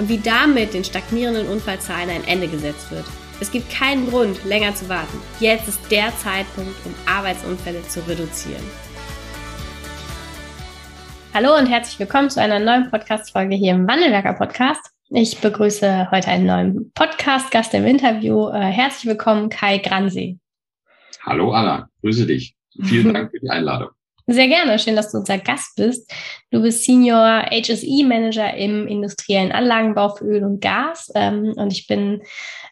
[0.00, 3.04] und wie damit den stagnierenden Unfallzahlen ein Ende gesetzt wird.
[3.38, 5.18] Es gibt keinen Grund, länger zu warten.
[5.40, 8.62] Jetzt ist der Zeitpunkt, um Arbeitsunfälle zu reduzieren.
[11.34, 14.80] Hallo und herzlich willkommen zu einer neuen Podcast-Folge hier im Wandelwerker Podcast.
[15.10, 18.48] Ich begrüße heute einen neuen Podcast-Gast im Interview.
[18.48, 20.38] Äh, herzlich willkommen, Kai Gransee.
[21.24, 22.56] Hallo Anna, grüße dich.
[22.84, 23.90] Vielen Dank für die Einladung.
[24.32, 24.78] Sehr gerne.
[24.78, 26.08] Schön, dass du unser Gast bist.
[26.52, 31.10] Du bist Senior HSE Manager im industriellen Anlagenbau für Öl und Gas.
[31.16, 32.22] Ähm, und ich bin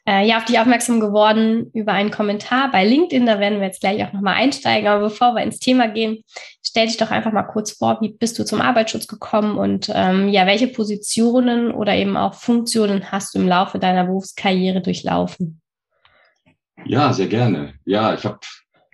[0.06, 3.26] äh, ja auf dich aufmerksam geworden über einen Kommentar bei LinkedIn.
[3.26, 4.86] Da werden wir jetzt gleich auch nochmal einsteigen.
[4.86, 6.22] Aber bevor wir ins Thema gehen,
[6.62, 10.28] stell dich doch einfach mal kurz vor, wie bist du zum Arbeitsschutz gekommen und ähm,
[10.28, 15.60] ja, welche Positionen oder eben auch Funktionen hast du im Laufe deiner Berufskarriere durchlaufen?
[16.84, 17.74] Ja, sehr gerne.
[17.84, 18.38] Ja, ich habe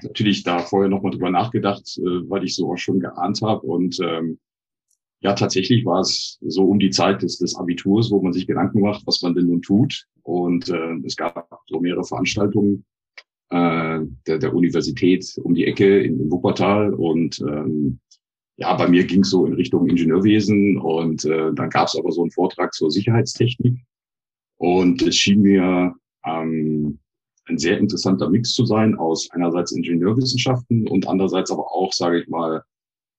[0.05, 3.67] natürlich da vorher nochmal drüber nachgedacht, äh, weil ich so auch schon geahnt habe.
[3.67, 4.39] Und ähm,
[5.21, 8.81] ja, tatsächlich war es so um die Zeit des, des Abiturs, wo man sich Gedanken
[8.81, 10.07] macht, was man denn nun tut.
[10.23, 12.85] Und äh, es gab so mehrere Veranstaltungen
[13.49, 16.93] äh, der, der Universität um die Ecke in, in Wuppertal.
[16.93, 18.01] Und ähm,
[18.57, 20.77] ja, bei mir ging es so in Richtung Ingenieurwesen.
[20.77, 23.79] Und äh, dann gab es aber so einen Vortrag zur Sicherheitstechnik.
[24.57, 25.95] Und es schien mir
[26.25, 26.99] ähm,
[27.47, 32.29] ein sehr interessanter Mix zu sein aus einerseits Ingenieurwissenschaften und andererseits aber auch, sage ich
[32.29, 32.63] mal,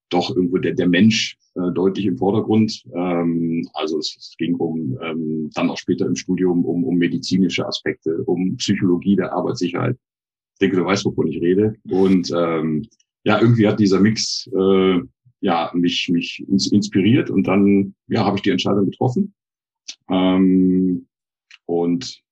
[0.10, 2.84] doch irgendwo der, der Mensch äh, deutlich im Vordergrund.
[2.94, 7.66] Ähm, also es, es ging um ähm, dann auch später im Studium um, um medizinische
[7.66, 9.98] Aspekte, um Psychologie der Arbeitssicherheit.
[10.54, 11.76] Ich denke, du weißt, wovon ich rede.
[11.90, 12.88] Und ähm,
[13.24, 15.00] ja, irgendwie hat dieser Mix äh,
[15.42, 19.34] ja mich mich inspiriert und dann ja habe ich die Entscheidung getroffen.
[20.10, 21.08] Ähm,
[21.66, 22.25] und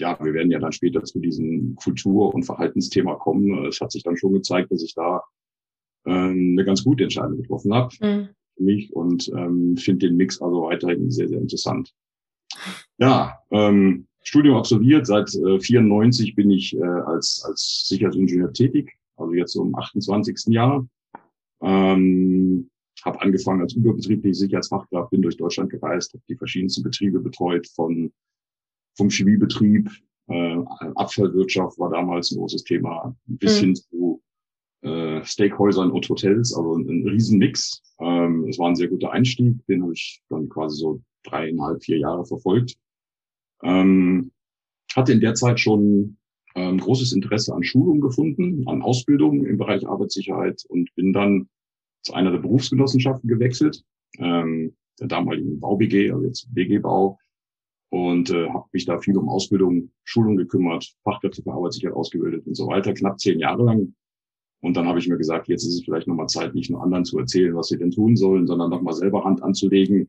[0.00, 3.66] ja, wir werden ja dann später zu diesem Kultur- und Verhaltensthema kommen.
[3.66, 5.22] Es hat sich dann schon gezeigt, dass ich da
[6.04, 8.28] äh, eine ganz gute Entscheidung getroffen habe mhm.
[8.56, 11.92] für mich und ähm, finde den Mix also weiterhin sehr, sehr interessant.
[12.98, 15.06] Ja, ähm, Studium absolviert.
[15.06, 20.52] Seit äh, 94 bin ich äh, als, als Sicherheitsingenieur tätig, also jetzt so im 28.
[20.52, 20.86] Jahr.
[21.62, 22.70] Ähm,
[23.04, 28.12] habe angefangen als überbetriebliche Sicherheitsfachkraft, bin durch Deutschland gereist, habe die verschiedensten Betriebe betreut, von
[29.00, 29.90] vom Chemiebetrieb,
[30.28, 30.56] äh,
[30.94, 33.64] Abfallwirtschaft war damals ein großes Thema, bis mhm.
[33.64, 34.22] hin zu
[34.82, 37.82] äh, Steakhäusern und Hotels, also ein, ein Riesenmix.
[37.98, 41.98] Ähm, es war ein sehr guter Einstieg, den habe ich dann quasi so dreieinhalb, vier
[41.98, 42.76] Jahre verfolgt.
[43.62, 44.32] Ähm,
[44.94, 46.18] hatte in der Zeit schon
[46.54, 51.48] ähm, großes Interesse an Schulung gefunden, an Ausbildung im Bereich Arbeitssicherheit und bin dann
[52.02, 53.82] zu einer der Berufsgenossenschaften gewechselt,
[54.18, 57.18] ähm, der damaligen Bau-BG, also jetzt BG-Bau,
[57.90, 62.54] und äh, habe mich da viel um Ausbildung, Schulung gekümmert, Fachkräfte für Arbeitssicherheit ausgebildet und
[62.54, 63.94] so weiter, knapp zehn Jahre lang.
[64.62, 67.04] Und dann habe ich mir gesagt, jetzt ist es vielleicht nochmal Zeit, nicht nur anderen
[67.04, 70.06] zu erzählen, was sie denn tun sollen, sondern nochmal selber Hand anzulegen.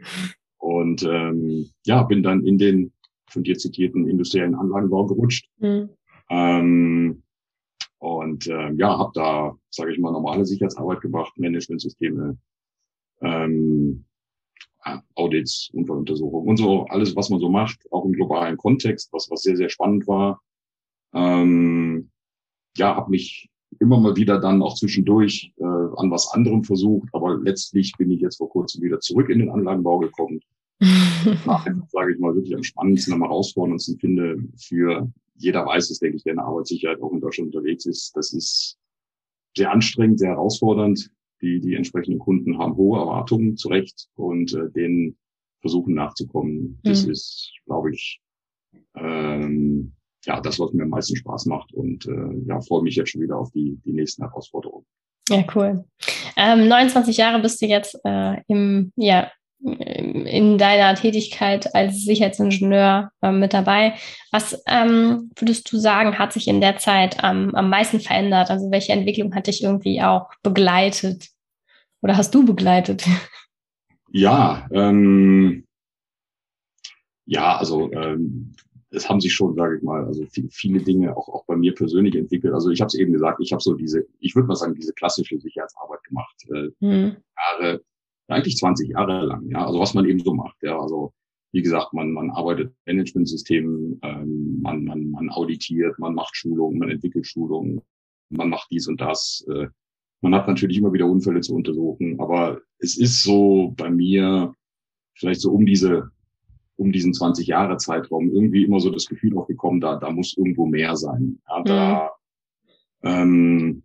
[0.57, 2.91] Und ähm, ja, bin dann in den
[3.29, 5.49] von dir zitierten industriellen Anlagenbau gerutscht.
[5.59, 5.89] Mhm.
[6.29, 7.23] Ähm,
[7.97, 12.37] und äh, ja, habe da, sage ich mal, normale Sicherheitsarbeit gemacht, Managementsysteme,
[13.21, 14.05] ähm,
[15.15, 19.43] Audits, Unfalluntersuchungen und so, alles, was man so macht, auch im globalen Kontext, was, was
[19.43, 20.41] sehr, sehr spannend war.
[21.13, 22.09] Ähm,
[22.77, 23.49] ja, habe mich
[23.79, 28.21] immer mal wieder dann auch zwischendurch äh, an was anderem versucht, aber letztlich bin ich
[28.21, 30.39] jetzt vor kurzem wieder zurück in den Anlagenbau gekommen.
[30.81, 36.23] sage ich mal, wirklich am spannendsten, am herausforderndsten finde für jeder weiß es, denke ich,
[36.23, 38.15] der in der Arbeitssicherheit auch in Deutschland unterwegs ist.
[38.15, 38.77] Das ist
[39.55, 44.69] sehr anstrengend, sehr herausfordernd die, die entsprechenden Kunden haben hohe Erwartungen zu Recht und äh,
[44.71, 45.17] denen
[45.61, 46.79] versuchen nachzukommen.
[46.83, 47.11] Das mhm.
[47.11, 48.21] ist, glaube ich,
[48.95, 49.93] ähm,
[50.25, 53.21] ja, das, was mir am meisten Spaß macht und äh, ja, freue mich jetzt schon
[53.21, 54.85] wieder auf die, die nächsten Herausforderungen.
[55.29, 55.85] Ja, cool.
[56.35, 59.31] Ähm, 29 Jahre bist du jetzt äh, im, ja,
[59.63, 63.93] in deiner Tätigkeit als Sicherheitsingenieur äh, mit dabei.
[64.31, 68.49] Was ähm, würdest du sagen, hat sich in der Zeit ähm, am meisten verändert?
[68.49, 71.29] Also welche Entwicklung hat dich irgendwie auch begleitet?
[72.01, 73.05] Oder hast du begleitet?
[74.13, 75.65] Ja, ähm,
[77.25, 78.53] ja, also ähm,
[78.89, 82.15] es haben sich schon, sage ich mal, also viele Dinge auch, auch bei mir persönlich
[82.15, 82.53] entwickelt.
[82.53, 84.91] Also ich habe es eben gesagt, ich habe so diese, ich würde mal sagen, diese
[84.91, 86.35] klassische Sicherheitsarbeit gemacht.
[86.49, 87.15] Äh, mhm.
[87.37, 87.81] Jahre
[88.31, 91.13] eigentlich 20 Jahre lang, ja, also was man eben so macht, ja, also
[91.51, 96.89] wie gesagt, man, man arbeitet Managementsystemen, ähm, man, man, man auditiert, man macht Schulungen, man
[96.89, 97.81] entwickelt Schulungen,
[98.29, 99.45] man macht dies und das.
[99.49, 99.67] Äh,
[100.21, 104.53] man hat natürlich immer wieder Unfälle zu untersuchen, aber es ist so bei mir
[105.15, 106.09] vielleicht so um diese
[106.77, 110.65] um diesen 20 Jahre Zeitraum irgendwie immer so das Gefühl aufgekommen, da da muss irgendwo
[110.65, 111.39] mehr sein.
[111.49, 112.11] Ja, da
[113.01, 113.09] mhm.
[113.09, 113.83] ähm,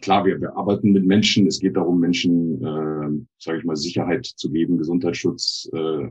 [0.00, 1.46] klar, wir, wir arbeiten mit Menschen.
[1.46, 6.08] Es geht darum, Menschen, äh, sage ich mal, Sicherheit zu geben, Gesundheitsschutz, äh,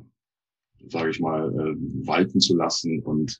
[0.88, 1.75] sage ich mal, äh,
[2.07, 3.01] walten zu lassen.
[3.01, 3.39] Und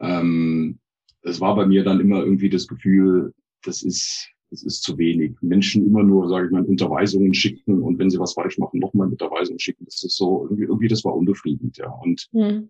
[0.00, 0.78] ähm,
[1.22, 3.32] es war bei mir dann immer irgendwie das Gefühl,
[3.62, 5.34] das ist das ist zu wenig.
[5.40, 9.08] Menschen immer nur, sage ich mal, Unterweisungen schicken und wenn sie was falsch machen, nochmal
[9.08, 9.86] Unterweisungen schicken.
[9.86, 11.88] Das ist so irgendwie, irgendwie das war unbefriedigend, ja.
[11.88, 12.68] Und mhm.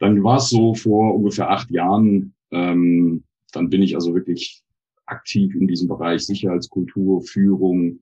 [0.00, 2.34] dann war es so vor ungefähr acht Jahren.
[2.50, 3.22] Ähm,
[3.52, 4.64] dann bin ich also wirklich
[5.06, 8.00] aktiv in diesem Bereich Sicherheitskultur, Führung.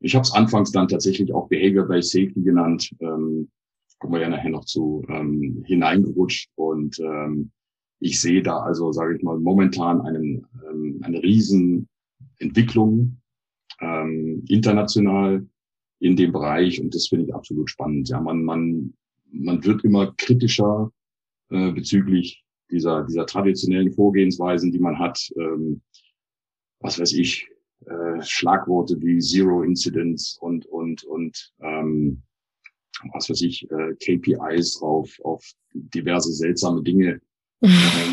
[0.00, 2.90] Ich habe es anfangs dann tatsächlich auch Behavior-Based Safety genannt.
[3.00, 3.50] Ähm,
[3.98, 7.50] kommen wir ja nachher noch zu ähm, hineingerutscht und ähm,
[8.00, 13.20] ich sehe da also, sage ich mal, momentan einen, ähm, eine Riesenentwicklung
[13.80, 15.46] ähm, international
[16.00, 18.08] in dem Bereich und das finde ich absolut spannend.
[18.08, 18.94] Ja, man, man,
[19.30, 20.90] man wird immer kritischer
[21.50, 25.30] äh, bezüglich dieser, dieser traditionellen Vorgehensweisen, die man hat.
[25.36, 25.82] Ähm,
[26.80, 27.48] was weiß ich,
[27.86, 32.22] äh, Schlagworte wie Zero Incidents und, und, und ähm,
[33.12, 37.20] was weiß ich, äh, KPIs auf, auf diverse seltsame Dinge.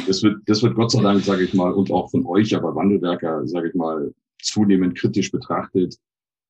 [0.08, 2.75] Das wird, das wird Gott sei Dank, sage ich mal, und auch von euch, aber
[2.75, 5.98] Wandelwerker, sage ich mal, zunehmend kritisch betrachtet.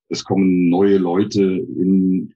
[0.09, 2.33] Es kommen neue Leute in,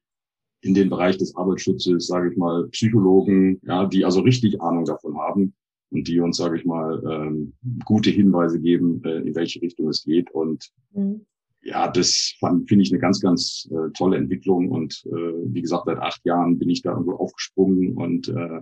[0.62, 5.16] in den Bereich des Arbeitsschutzes, sage ich mal, Psychologen, ja, die also richtig Ahnung davon
[5.18, 5.54] haben
[5.92, 7.54] und die uns, sage ich mal, ähm,
[7.86, 10.32] gute Hinweise geben, äh, in welche Richtung es geht.
[10.32, 11.26] Und mhm.
[11.62, 14.70] ja, das finde ich eine ganz, ganz äh, tolle Entwicklung.
[14.70, 18.62] Und äh, wie gesagt, seit acht Jahren bin ich da irgendwo aufgesprungen und äh,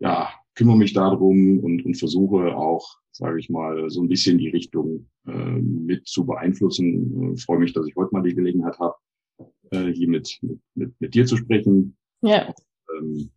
[0.00, 4.48] ja, kümmere mich darum und, und versuche auch, sage ich mal, so ein bisschen die
[4.48, 7.34] Richtung äh, mit zu beeinflussen.
[7.34, 8.96] Äh, freue mich, dass ich heute mal die Gelegenheit habe,
[9.70, 10.40] äh, hier mit,
[10.74, 11.96] mit, mit dir zu sprechen.
[12.22, 12.52] Ja.
[12.98, 13.30] Ähm,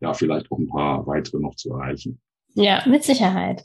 [0.00, 2.18] ja, vielleicht auch ein paar weitere noch zu erreichen.
[2.58, 3.62] Ja, mit Sicherheit.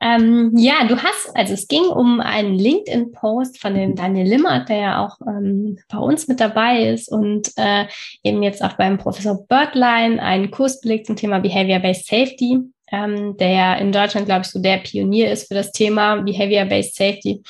[0.00, 4.76] Ähm, ja, du hast, also es ging um einen LinkedIn-Post von dem Daniel Limmert, der
[4.76, 7.84] ja auch ähm, bei uns mit dabei ist und äh,
[8.24, 12.58] eben jetzt auch beim Professor Birdline einen Kurs belegt zum Thema Behavior-Based Safety,
[12.90, 16.96] ähm, der ja in Deutschland, glaube ich, so der Pionier ist für das Thema Behavior-Based
[16.96, 17.42] Safety.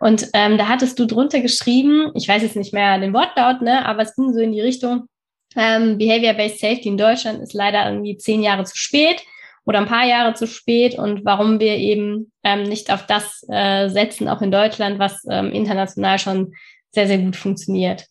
[0.00, 3.86] Und ähm, da hattest du drunter geschrieben, ich weiß jetzt nicht mehr den Wortlaut, ne,
[3.86, 5.04] aber es ging so in die Richtung,
[5.54, 9.22] ähm, Behavior-Based Safety in Deutschland ist leider irgendwie zehn Jahre zu spät
[9.64, 13.88] oder ein paar Jahre zu spät und warum wir eben ähm, nicht auf das äh,
[13.88, 16.54] setzen, auch in Deutschland, was ähm, international schon
[16.90, 18.06] sehr, sehr gut funktioniert.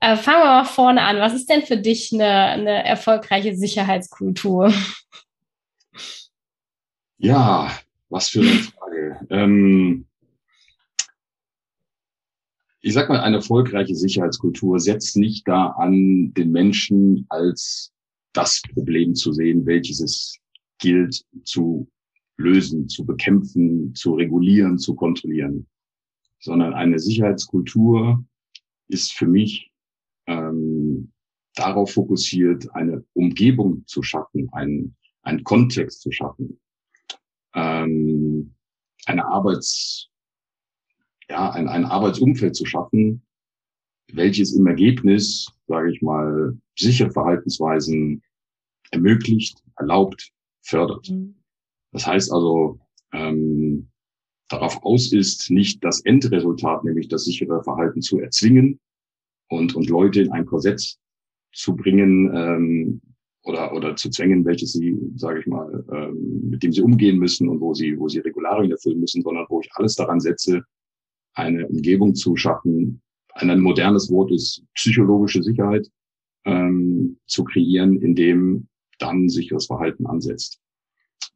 [0.00, 1.18] Äh, fangen wir mal vorne an.
[1.18, 4.72] Was ist denn für dich eine, eine erfolgreiche Sicherheitskultur?
[7.18, 7.70] Ja,
[8.08, 9.26] was für eine Frage.
[9.30, 10.06] ähm,
[12.86, 17.92] ich sag mal, eine erfolgreiche Sicherheitskultur setzt nicht da an, den Menschen als
[18.32, 20.38] das Problem zu sehen, welches es
[20.78, 21.88] gilt zu
[22.36, 25.66] lösen, zu bekämpfen, zu regulieren, zu kontrollieren,
[26.38, 28.24] sondern eine Sicherheitskultur
[28.88, 29.72] ist für mich
[30.26, 31.12] ähm,
[31.54, 36.60] darauf fokussiert, eine Umgebung zu schaffen, einen, einen Kontext zu schaffen,
[37.54, 38.54] ähm,
[39.06, 40.10] eine Arbeits,
[41.28, 43.22] ja, ein, ein Arbeitsumfeld zu schaffen,
[44.12, 48.22] welches im Ergebnis, sage ich mal, sichere Verhaltensweisen
[48.90, 50.32] ermöglicht, erlaubt,
[50.66, 51.08] fördert.
[51.10, 51.36] Mhm.
[51.92, 52.78] Das heißt also,
[53.12, 53.88] ähm,
[54.48, 58.80] darauf aus ist, nicht das Endresultat, nämlich das sichere Verhalten zu erzwingen
[59.48, 60.96] und, und Leute in ein Korsett
[61.52, 63.00] zu bringen ähm,
[63.44, 67.48] oder, oder zu zwängen, welches sie, sage ich mal, ähm, mit dem sie umgehen müssen
[67.48, 70.62] und wo sie, wo sie Regularien erfüllen müssen, sondern wo ich alles daran setze,
[71.34, 73.00] eine Umgebung zu schaffen.
[73.34, 75.88] Ein modernes Wort ist psychologische Sicherheit
[76.44, 78.68] ähm, zu kreieren, in dem
[78.98, 80.60] dann sicheres Verhalten ansetzt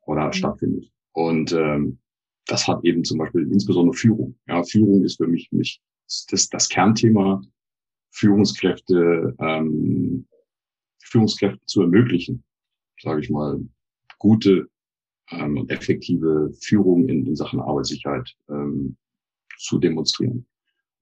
[0.02, 0.32] oder mhm.
[0.32, 0.90] stattfindet.
[1.12, 1.98] Und ähm,
[2.46, 4.36] das hat eben zum Beispiel insbesondere Führung.
[4.46, 5.80] Ja, Führung ist für mich nicht
[6.30, 7.42] das, das Kernthema,
[8.10, 10.26] Führungskräfte, ähm,
[11.02, 12.44] Führungskräfte zu ermöglichen,
[13.00, 13.60] sage ich mal,
[14.18, 14.68] gute
[15.30, 18.96] ähm, und effektive Führung in, in Sachen Arbeitssicherheit ähm,
[19.58, 20.46] zu demonstrieren.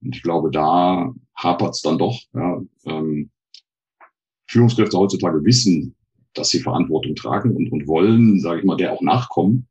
[0.01, 2.17] Und ich glaube, da hapert es dann doch.
[2.33, 3.31] Ja, ähm,
[4.47, 5.95] Führungskräfte heutzutage wissen,
[6.33, 9.67] dass sie Verantwortung tragen und, und wollen, sage ich mal, der auch nachkommen.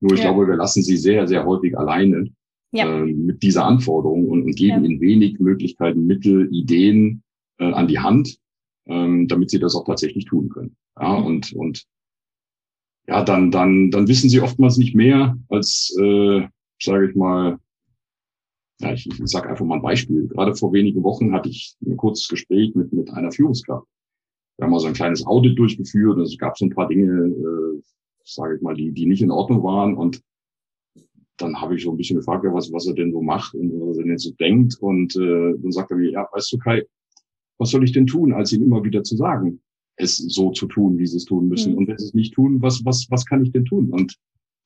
[0.00, 0.30] Nur ich ja.
[0.30, 2.30] glaube, wir lassen sie sehr, sehr häufig alleine
[2.72, 3.02] ja.
[3.02, 4.90] äh, mit dieser Anforderung und, und geben ja.
[4.90, 7.22] ihnen wenig Möglichkeiten, Mittel, Ideen
[7.58, 8.38] äh, an die Hand,
[8.86, 10.76] ähm, damit sie das auch tatsächlich tun können.
[11.00, 11.26] Ja, mhm.
[11.26, 11.84] und, und
[13.06, 16.46] ja, dann, dann, dann wissen sie oftmals nicht mehr als, äh,
[16.80, 17.58] sage ich mal,
[18.80, 20.28] ja, ich, ich sage einfach mal ein Beispiel.
[20.28, 23.86] Gerade vor wenigen Wochen hatte ich ein kurzes Gespräch mit, mit einer Führungskraft.
[24.58, 26.18] Wir haben mal so ein kleines Audit durchgeführt.
[26.18, 27.82] Also es gab so ein paar Dinge, äh,
[28.24, 29.96] sage ich mal, die, die nicht in Ordnung waren.
[29.96, 30.20] Und
[31.36, 33.70] dann habe ich so ein bisschen gefragt, ja, was, was er denn so macht und
[33.80, 34.76] was er denn jetzt so denkt.
[34.80, 36.84] Und äh, dann sagt er mir, ja, weißt du, Kai,
[37.58, 39.60] was soll ich denn tun, als ihm immer wieder zu sagen,
[39.96, 41.72] es so zu tun, wie sie es tun müssen.
[41.72, 41.78] Mhm.
[41.78, 43.90] Und wenn sie es nicht tun, was, was, was kann ich denn tun?
[43.90, 44.16] Und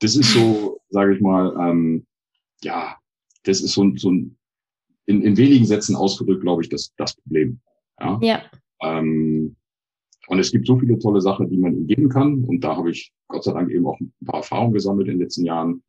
[0.01, 2.07] das ist so, sage ich mal, ähm,
[2.63, 2.97] ja,
[3.45, 4.37] das ist so, so ein,
[5.07, 7.61] in, in wenigen Sätzen ausgedrückt, glaube ich, das, das Problem.
[8.01, 8.19] Ja.
[8.23, 8.43] ja.
[8.83, 9.57] Ähm,
[10.29, 12.45] und es gibt so viele tolle Sachen, die man ihm geben kann.
[12.45, 15.21] Und da habe ich Gott sei Dank eben auch ein paar Erfahrungen gesammelt in den
[15.23, 15.83] letzten Jahren.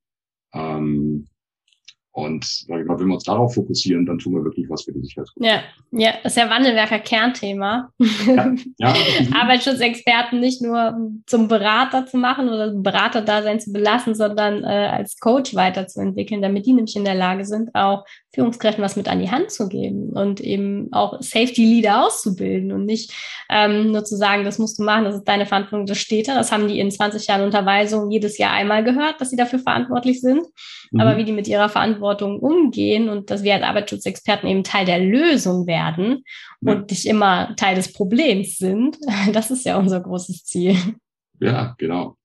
[0.54, 1.28] Ähm,
[2.16, 4.94] und sag ich mal, wenn wir uns darauf fokussieren, dann tun wir wirklich was für
[4.94, 5.48] die Sicherheitsgruppe.
[5.48, 7.90] Ja, ja, das ist ja Wandelwerker Kernthema.
[8.28, 8.94] Ja, ja.
[9.34, 15.56] Arbeitsschutzexperten nicht nur zum Berater zu machen oder Beraterdasein zu belassen, sondern äh, als Coach
[15.56, 19.50] weiterzuentwickeln, damit die nämlich in der Lage sind, auch Führungskräften was mit an die Hand
[19.50, 23.12] zu geben und eben auch Safety Leader auszubilden und nicht
[23.50, 26.36] ähm, nur zu sagen, das musst du machen, das ist deine Verantwortung, das steht da.
[26.36, 30.22] Das haben die in 20 Jahren Unterweisung jedes Jahr einmal gehört, dass sie dafür verantwortlich
[30.22, 30.46] sind.
[30.92, 31.02] Mhm.
[31.02, 35.00] Aber wie die mit ihrer Verantwortung umgehen und dass wir als Arbeitsschutzexperten eben Teil der
[35.00, 36.24] Lösung werden
[36.62, 36.74] ja.
[36.74, 38.98] und nicht immer Teil des Problems sind,
[39.34, 40.76] das ist ja unser großes Ziel.
[41.40, 42.18] Ja, genau.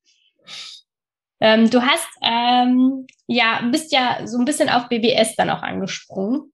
[1.40, 6.52] Ähm, du hast ähm, ja bist ja so ein bisschen auf BBS dann auch angesprungen,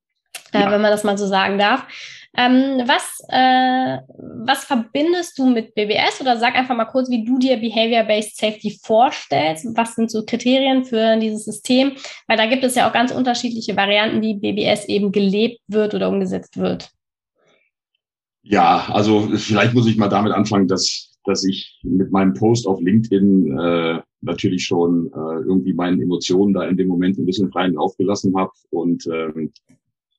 [0.52, 0.70] äh, ja.
[0.70, 1.86] wenn man das mal so sagen darf.
[2.36, 3.98] Ähm, was, äh,
[4.46, 8.78] was verbindest du mit BBS oder sag einfach mal kurz, wie du dir Behavior-Based Safety
[8.82, 9.66] vorstellst?
[9.76, 11.92] Was sind so Kriterien für dieses System?
[12.26, 16.08] Weil da gibt es ja auch ganz unterschiedliche Varianten, wie BBS eben gelebt wird oder
[16.08, 16.90] umgesetzt wird.
[18.42, 22.80] Ja, also vielleicht muss ich mal damit anfangen, dass dass ich mit meinem Post auf
[22.80, 27.74] LinkedIn äh, natürlich schon äh, irgendwie meinen Emotionen da in dem Moment ein bisschen freien
[27.74, 29.52] Lauf gelassen habe und ähm,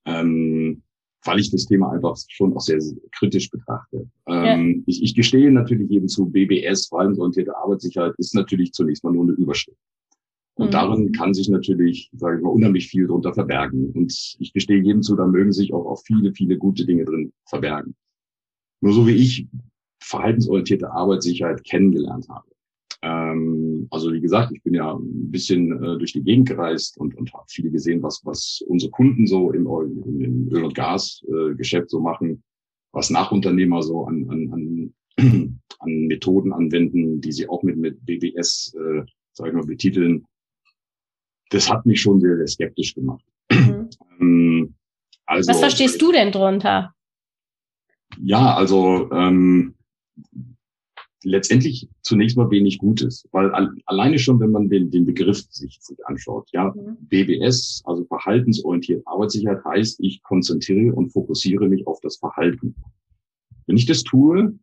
[0.06, 0.82] ähm,
[1.26, 4.08] weil ich das Thema einfach schon auch sehr, sehr kritisch betrachte.
[4.28, 4.84] Ähm, ja.
[4.86, 9.34] ich, ich gestehe natürlich jedem zu, BBS, verhaltensorientierte Arbeitssicherheit, ist natürlich zunächst mal nur eine
[9.34, 9.80] Überschrift.
[10.56, 10.72] Und mhm.
[10.72, 13.92] darin kann sich natürlich, sage ich mal, unheimlich viel drunter verbergen.
[13.92, 17.34] Und ich gestehe jedem zu, da mögen sich auch, auch viele, viele gute Dinge drin
[17.46, 17.96] verbergen.
[18.82, 19.48] Nur so wie ich
[20.00, 22.48] verhaltensorientierte Arbeitssicherheit kennengelernt habe.
[23.06, 27.16] Ähm, also wie gesagt, ich bin ja ein bisschen äh, durch die Gegend gereist und,
[27.16, 31.90] und habe viel gesehen, was, was unsere Kunden so im, im Öl- und Gasgeschäft äh,
[31.90, 32.42] so machen,
[32.94, 34.94] was Nachunternehmer so an, an, an,
[35.80, 40.26] an Methoden anwenden, die sie auch mit, mit BBS, äh, sag ich mal, betiteln.
[41.52, 43.24] Das hat mich schon sehr, sehr skeptisch gemacht.
[43.52, 43.90] Mhm.
[44.20, 44.76] Ähm,
[45.28, 46.96] also, was verstehst du denn drunter?
[48.20, 49.76] Ja, also ähm,
[51.26, 53.52] letztendlich zunächst mal wenig Gutes, weil
[53.86, 56.98] alleine schon, wenn man den, den Begriff sich, sich anschaut, ja, mhm.
[57.02, 62.76] BBS, also verhaltensorientiert Arbeitssicherheit heißt, ich konzentriere und fokussiere mich auf das Verhalten.
[63.66, 64.58] Wenn ich das tue,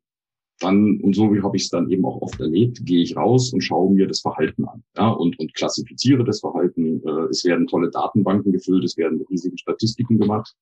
[0.60, 3.52] dann, und so wie habe ich es dann eben auch oft erlebt, gehe ich raus
[3.52, 7.02] und schaue mir das Verhalten an ja, und, und klassifiziere das Verhalten.
[7.04, 10.54] Äh, es werden tolle Datenbanken gefüllt, es werden riesige Statistiken gemacht.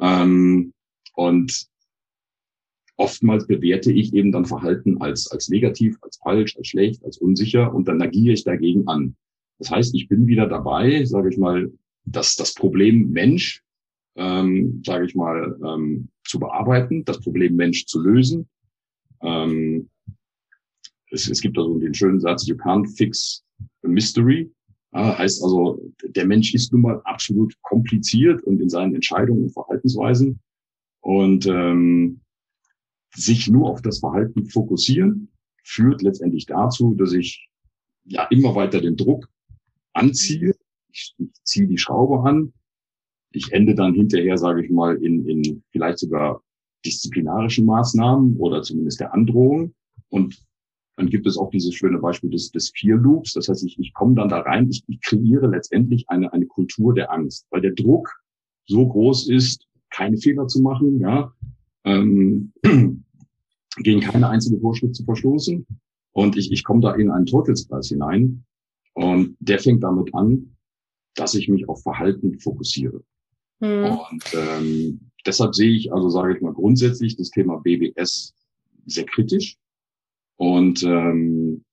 [0.00, 0.72] Ähm,
[1.14, 1.66] und
[3.00, 7.74] oftmals bewerte ich eben dann Verhalten als, als negativ, als falsch, als schlecht, als unsicher
[7.74, 9.16] und dann agiere ich dagegen an.
[9.58, 11.72] Das heißt, ich bin wieder dabei, sage ich mal,
[12.04, 13.62] dass das Problem Mensch,
[14.16, 18.46] ähm, sage ich mal, ähm, zu bearbeiten, das Problem Mensch zu lösen.
[19.22, 19.88] Ähm,
[21.10, 23.42] es, es gibt also den schönen Satz, you can't fix
[23.82, 24.50] a mystery.
[24.92, 29.52] Ja, heißt also, der Mensch ist nun mal absolut kompliziert und in seinen Entscheidungen und
[29.52, 30.38] Verhaltensweisen.
[31.00, 32.20] Und ähm,
[33.14, 35.28] sich nur auf das Verhalten fokussieren,
[35.64, 37.48] führt letztendlich dazu, dass ich
[38.04, 39.28] ja immer weiter den Druck
[39.92, 40.54] anziehe.
[40.92, 42.52] Ich, ich ziehe die Schraube an.
[43.32, 46.42] Ich ende dann hinterher, sage ich mal, in, in vielleicht sogar
[46.84, 49.74] disziplinarischen Maßnahmen oder zumindest der Androhung.
[50.08, 50.44] Und
[50.96, 53.34] dann gibt es auch dieses schöne Beispiel des, des Fear Loops.
[53.34, 56.94] Das heißt, ich, ich komme dann da rein, ich, ich kreiere letztendlich eine, eine Kultur
[56.94, 58.10] der Angst, weil der Druck
[58.66, 61.32] so groß ist, keine Fehler zu machen, ja,
[61.84, 62.52] ähm,
[63.82, 65.66] gegen keine einzige Vorschrift zu verstoßen.
[66.12, 68.44] Und ich, ich komme da in einen Teufelskreis hinein.
[68.94, 70.56] Und der fängt damit an,
[71.14, 73.02] dass ich mich auf Verhalten fokussiere.
[73.60, 73.84] Mhm.
[73.84, 78.34] Und ähm, deshalb sehe ich, also sage ich mal grundsätzlich, das Thema BBS
[78.86, 79.56] sehr kritisch.
[80.36, 81.64] Und ähm,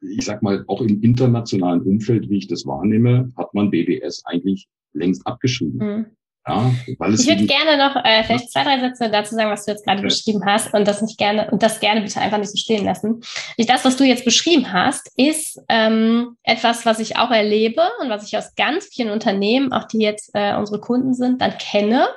[0.00, 4.68] ich sag mal, auch im internationalen Umfeld, wie ich das wahrnehme, hat man BBS eigentlich
[4.92, 5.78] längst abgeschrieben.
[5.78, 6.06] Mhm.
[6.50, 9.84] Ja, ich würde gerne noch äh, vielleicht zwei, drei Sätze dazu sagen, was du jetzt
[9.84, 10.04] gerade ja.
[10.04, 13.20] beschrieben hast und das nicht gerne und das gerne bitte einfach nicht so stehen lassen.
[13.58, 18.26] Das, was du jetzt beschrieben hast, ist ähm, etwas, was ich auch erlebe und was
[18.26, 22.08] ich aus ganz vielen Unternehmen, auch die jetzt äh, unsere Kunden sind, dann kenne.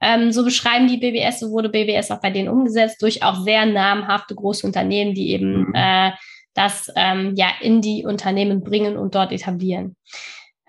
[0.00, 3.66] Ähm, so beschreiben die BBS, so wurde BBS auch bei denen umgesetzt durch auch sehr
[3.66, 5.74] namhafte große Unternehmen, die eben mhm.
[5.74, 6.10] äh,
[6.54, 9.96] das ähm, ja in die Unternehmen bringen und dort etablieren.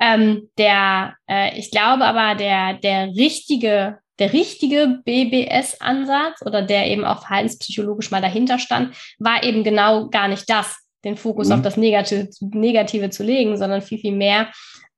[0.03, 7.05] Ähm, der, äh, ich glaube aber, der, der richtige, der richtige BBS-Ansatz oder der eben
[7.05, 11.53] auch verhaltenspsychologisch mal dahinter stand, war eben genau gar nicht das, den Fokus mhm.
[11.53, 14.49] auf das Negative, Negative zu legen, sondern viel, viel mehr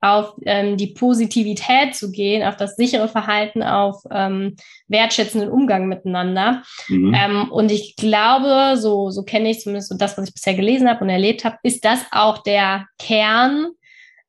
[0.01, 4.55] auf ähm, die Positivität zu gehen, auf das sichere Verhalten, auf ähm,
[4.87, 6.63] wertschätzenden Umgang miteinander.
[6.89, 7.13] Mhm.
[7.15, 10.89] Ähm, und ich glaube, so, so kenne ich zumindest so das, was ich bisher gelesen
[10.89, 13.67] habe und erlebt habe, ist das auch der Kern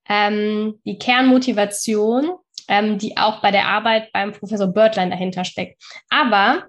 [0.09, 2.31] ähm, die Kernmotivation,
[2.69, 5.83] ähm, die auch bei der Arbeit beim Professor Birdline dahinter steckt.
[6.09, 6.65] Aber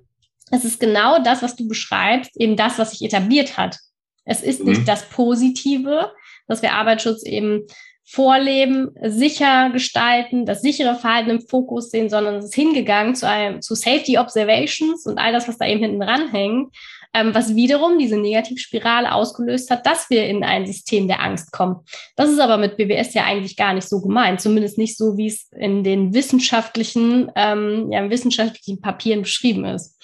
[0.51, 3.77] es ist genau das, was du beschreibst, eben das, was sich etabliert hat.
[4.25, 4.69] Es ist mhm.
[4.69, 6.11] nicht das Positive,
[6.47, 7.63] dass wir Arbeitsschutz eben
[8.09, 13.61] vorleben, sicher gestalten, das sichere Verhalten im Fokus sehen, sondern es ist hingegangen zu einem,
[13.61, 16.73] zu Safety Observations und all das, was da eben hinten dran hängt,
[17.17, 21.77] ähm, was wiederum diese Negativspirale ausgelöst hat, dass wir in ein System der Angst kommen.
[22.15, 25.27] Das ist aber mit BBS ja eigentlich gar nicht so gemeint, zumindest nicht so, wie
[25.27, 29.99] es in den wissenschaftlichen, ähm, ja, wissenschaftlichen Papieren beschrieben ist.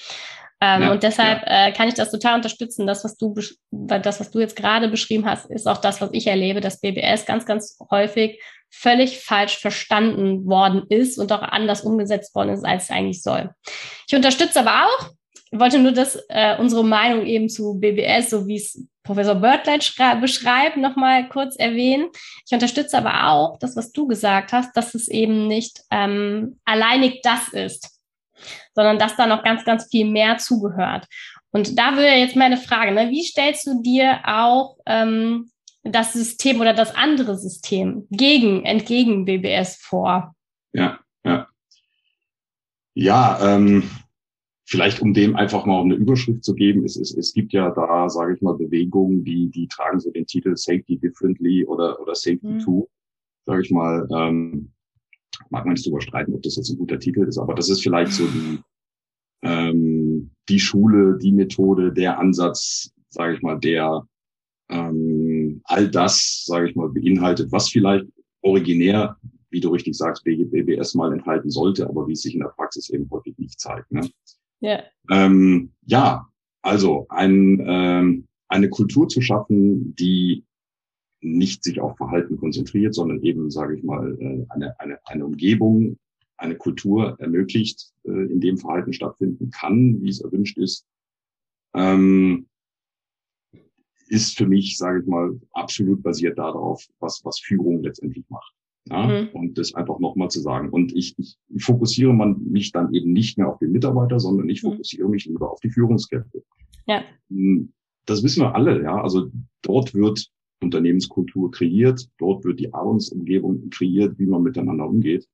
[0.59, 1.67] Ähm, ja, und deshalb ja.
[1.67, 2.87] äh, kann ich das total unterstützen.
[2.87, 3.35] Das, was du,
[3.69, 7.25] das, was du jetzt gerade beschrieben hast, ist auch das, was ich erlebe, dass BBS
[7.25, 8.41] ganz, ganz häufig
[8.71, 13.51] völlig falsch verstanden worden ist und auch anders umgesetzt worden ist, als es eigentlich soll.
[14.07, 15.09] Ich unterstütze aber auch,
[15.59, 19.79] wollte nur das, äh, unsere Meinung eben zu BBS, so wie es Professor Birdlein
[20.21, 22.07] beschreibt, nochmal kurz erwähnen.
[22.45, 27.21] Ich unterstütze aber auch das, was du gesagt hast, dass es eben nicht ähm, alleinig
[27.21, 27.99] das ist,
[28.73, 31.05] sondern dass da noch ganz, ganz viel mehr zugehört.
[31.51, 35.51] Und da würde jetzt meine Frage, ne, wie stellst du dir auch ähm,
[35.83, 40.33] das System oder das andere System gegen, entgegen BBS vor?
[40.71, 41.47] Ja, ja.
[42.95, 43.89] Ja, ähm,
[44.73, 48.09] vielleicht um dem einfach mal eine Überschrift zu geben, es, es, es gibt ja da,
[48.09, 52.47] sage ich mal, Bewegungen, die, die tragen so den Titel Safety Differently oder, oder Safety
[52.47, 52.59] mhm.
[52.59, 52.87] 2,
[53.45, 54.07] sage ich mal.
[54.11, 54.71] Ähm,
[55.51, 57.83] mag man nicht drüber streiten, ob das jetzt ein guter Titel ist, aber das ist
[57.83, 58.59] vielleicht so die,
[59.43, 64.07] ähm, die Schule, die Methode, der Ansatz, sage ich mal, der
[64.69, 68.07] ähm, all das, sage ich mal, beinhaltet, was vielleicht
[68.41, 69.17] originär,
[69.51, 72.89] wie du richtig sagst, BBS mal enthalten sollte, aber wie es sich in der Praxis
[72.89, 73.91] eben häufig nicht zeigt.
[73.91, 74.09] Ne?
[74.63, 74.81] Ja.
[75.11, 76.29] Ähm, ja,
[76.61, 80.45] also ein, ähm, eine Kultur zu schaffen, die
[81.19, 85.97] nicht sich auf Verhalten konzentriert, sondern eben, sage ich mal, äh, eine, eine, eine Umgebung,
[86.37, 90.87] eine Kultur ermöglicht, äh, in dem Verhalten stattfinden kann, wie es erwünscht ist,
[91.73, 92.47] ähm,
[94.07, 98.53] ist für mich, sage ich mal, absolut basiert darauf, was, was Führung letztendlich macht.
[98.89, 99.29] Ja, mhm.
[99.33, 100.69] Und das einfach nochmal zu sagen.
[100.69, 104.49] Und ich, ich, ich fokussiere man mich dann eben nicht mehr auf den Mitarbeiter, sondern
[104.49, 104.71] ich mhm.
[104.71, 106.43] fokussiere mich lieber auf die Führungskräfte.
[106.85, 107.03] Ja.
[107.29, 107.71] Hm,
[108.05, 109.01] das wissen wir alle, ja.
[109.01, 109.29] Also
[109.61, 110.29] dort wird
[110.61, 115.27] Unternehmenskultur kreiert, dort wird die Arbeitsumgebung kreiert, wie man miteinander umgeht.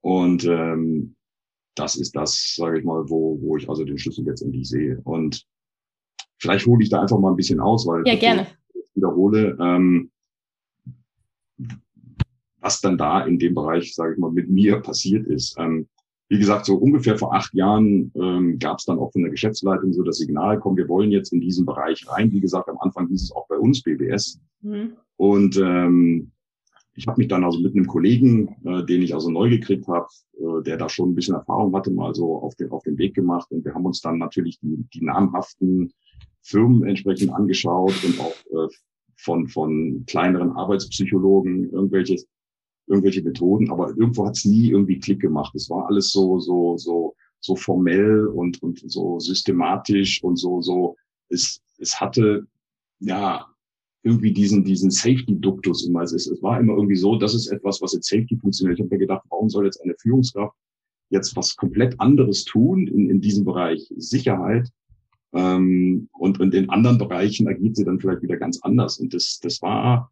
[0.00, 1.14] Und ähm,
[1.76, 5.00] das ist das, sage ich mal, wo, wo ich also den Schlüssel letztendlich sehe.
[5.04, 5.46] Und
[6.38, 8.46] vielleicht hole ich da einfach mal ein bisschen aus, weil ja, gerne.
[8.74, 9.56] ich wiederhole.
[9.60, 10.10] Ähm,
[12.62, 15.56] was dann da in dem Bereich, sage ich mal, mit mir passiert ist.
[15.58, 15.88] Ähm,
[16.28, 19.92] wie gesagt, so ungefähr vor acht Jahren ähm, gab es dann auch von der Geschäftsleitung
[19.92, 22.32] so das Signal, komm, wir wollen jetzt in diesen Bereich rein.
[22.32, 24.40] Wie gesagt, am Anfang hieß es auch bei uns BBS.
[24.62, 24.94] Mhm.
[25.16, 26.30] Und ähm,
[26.94, 30.06] ich habe mich dann also mit einem Kollegen, äh, den ich also neu gekriegt habe,
[30.38, 33.14] äh, der da schon ein bisschen Erfahrung hatte, mal so auf den, auf den Weg
[33.14, 33.50] gemacht.
[33.50, 35.92] Und wir haben uns dann natürlich die, die namhaften
[36.42, 38.68] Firmen entsprechend angeschaut und auch äh,
[39.16, 42.26] von, von kleineren Arbeitspsychologen irgendwelches
[42.86, 45.54] irgendwelche Methoden, aber irgendwo hat es nie irgendwie Klick gemacht.
[45.54, 50.96] Es war alles so, so, so, so formell und, und so systematisch und so, so,
[51.28, 52.46] es, es hatte,
[53.00, 53.46] ja,
[54.04, 56.02] irgendwie diesen, diesen Safety-Duktus immer.
[56.02, 58.78] Es, es war immer irgendwie so, das ist etwas, was jetzt Safety funktioniert.
[58.78, 60.56] Ich habe mir gedacht, warum soll jetzt eine Führungskraft
[61.10, 64.68] jetzt was komplett anderes tun in, in diesem Bereich Sicherheit?
[65.34, 68.98] Ähm, und, in anderen Bereichen agiert sie dann vielleicht wieder ganz anders.
[68.98, 70.10] Und das, das war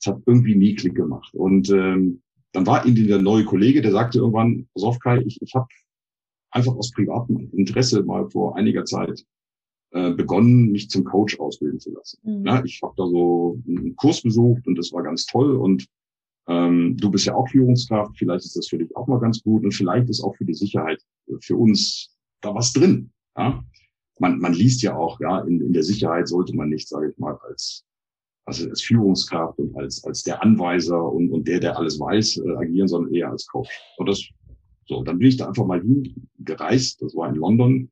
[0.00, 1.34] es hat irgendwie nie Klick gemacht.
[1.34, 5.40] Und ähm, dann war irgendwie der neue Kollege, der sagte irgendwann, pass auf Kai, ich,
[5.42, 5.66] ich habe
[6.50, 9.24] einfach aus privatem Interesse mal vor einiger Zeit
[9.92, 12.18] äh, begonnen, mich zum Coach ausbilden zu lassen.
[12.22, 12.46] Mhm.
[12.46, 15.86] Ja, ich habe da so einen Kurs besucht und das war ganz toll und
[16.48, 19.64] ähm, du bist ja auch Führungskraft, vielleicht ist das für dich auch mal ganz gut
[19.64, 21.02] und vielleicht ist auch für die Sicherheit
[21.40, 23.10] für uns da was drin.
[23.36, 23.64] Ja?
[24.18, 27.18] Man, man liest ja auch, ja, in, in der Sicherheit sollte man nicht, sage ich
[27.18, 27.85] mal, als
[28.46, 32.56] also als Führungskraft und als als der Anweiser und, und der, der alles weiß, äh,
[32.56, 33.68] agieren, sondern eher als Coach.
[33.98, 34.22] Und das
[34.86, 37.02] so, dann bin ich da einfach mal hingereist.
[37.02, 37.90] Das war in London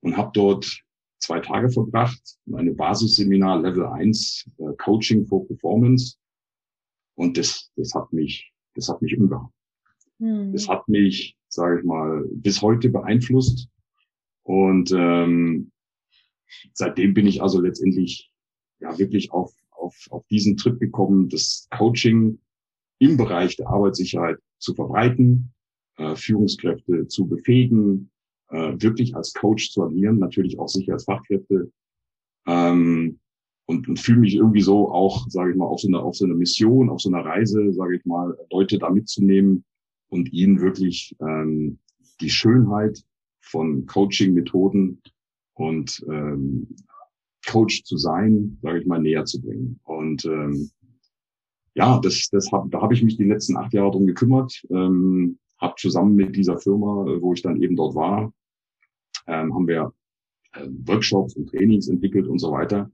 [0.00, 0.82] und habe dort
[1.18, 6.16] zwei Tage verbracht, eine Basisseminar Level 1 äh, Coaching for Performance.
[7.14, 9.52] Und das, das hat mich, das hat mich umgehauen.
[10.18, 10.52] Mhm.
[10.52, 13.68] Das hat mich, sage ich mal, bis heute beeinflusst.
[14.44, 15.70] Und ähm,
[16.72, 18.30] seitdem bin ich also letztendlich
[18.80, 22.38] ja wirklich auf, auf, auf diesen Trip gekommen, das Coaching
[22.98, 25.52] im Bereich der Arbeitssicherheit zu verbreiten,
[25.96, 28.10] äh, Führungskräfte zu befähigen,
[28.50, 31.70] äh, wirklich als Coach zu agieren, natürlich auch sicher als Fachkräfte.
[32.46, 33.18] Ähm,
[33.66, 36.24] und, und fühle mich irgendwie so auch, sage ich mal, auf so einer auf so
[36.24, 39.64] einer Mission, auf so einer Reise, sage ich mal, Leute da mitzunehmen
[40.08, 41.78] und ihnen wirklich ähm,
[42.20, 43.04] die Schönheit
[43.40, 45.02] von Coaching-Methoden
[45.52, 46.76] und ähm,
[47.48, 49.80] Coach zu sein, sage ich mal, näher zu bringen.
[49.84, 50.70] Und ähm,
[51.74, 55.38] ja, das, das hab, da habe ich mich die letzten acht Jahre drum gekümmert, ähm,
[55.58, 58.32] habe zusammen mit dieser Firma, wo ich dann eben dort war,
[59.26, 59.92] ähm, haben wir
[60.54, 62.90] äh, Workshops und Trainings entwickelt und so weiter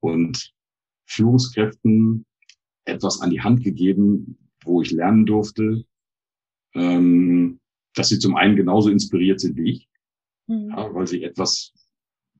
[0.00, 0.54] und
[1.06, 2.24] Führungskräften
[2.86, 5.84] etwas an die Hand gegeben, wo ich lernen durfte,
[6.74, 7.60] ähm,
[7.94, 9.88] dass sie zum einen genauso inspiriert sind wie ich,
[10.46, 10.70] mhm.
[10.70, 11.73] ja, weil sie etwas,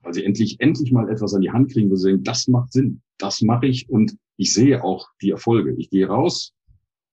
[0.05, 2.73] weil sie endlich, endlich mal etwas an die Hand kriegen, wo sie sagen, das macht
[2.73, 5.75] Sinn, das mache ich und ich sehe auch die Erfolge.
[5.79, 6.53] Ich gehe raus,